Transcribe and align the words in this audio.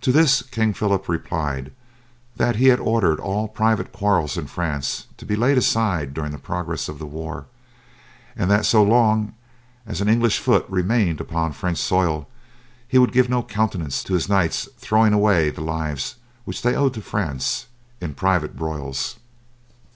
To 0.00 0.12
this 0.12 0.40
King 0.40 0.72
Phillip 0.72 1.10
replied 1.10 1.72
that 2.36 2.56
he 2.56 2.68
had 2.68 2.80
ordered 2.80 3.20
all 3.20 3.48
private 3.48 3.92
quarrels 3.92 4.38
in 4.38 4.46
France 4.46 5.08
to 5.18 5.26
be 5.26 5.36
laid 5.36 5.58
aside 5.58 6.14
during 6.14 6.32
the 6.32 6.38
progress 6.38 6.88
of 6.88 6.98
the 6.98 7.04
war, 7.04 7.44
and 8.34 8.50
that 8.50 8.64
so 8.64 8.82
long 8.82 9.34
as 9.84 10.00
an 10.00 10.08
English 10.08 10.38
foot 10.38 10.64
remained 10.70 11.20
upon 11.20 11.52
French 11.52 11.76
soil 11.76 12.30
he 12.88 12.96
would 12.96 13.12
give 13.12 13.28
no 13.28 13.42
countenance 13.42 14.02
to 14.04 14.14
his 14.14 14.26
knights 14.26 14.70
throwing 14.78 15.12
away 15.12 15.50
the 15.50 15.60
lives 15.60 16.14
which 16.46 16.62
they 16.62 16.74
owed 16.74 16.94
to 16.94 17.02
France, 17.02 17.66
in 18.00 18.14
private 18.14 18.56
broils. 18.56 19.16